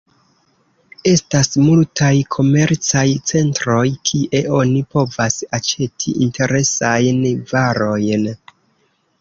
Estas 1.09 1.49
multaj 1.65 2.09
komercaj 2.37 3.03
centroj 3.33 3.85
kie 4.11 4.41
oni 4.61 4.81
povas 4.97 5.39
aĉeti 5.59 6.15
interesajn 6.29 7.21
varojn. 7.55 8.29